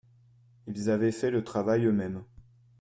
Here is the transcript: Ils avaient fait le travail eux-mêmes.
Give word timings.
Ils 0.65 0.89
avaient 0.89 1.11
fait 1.11 1.29
le 1.29 1.43
travail 1.43 1.85
eux-mêmes. 1.85 2.23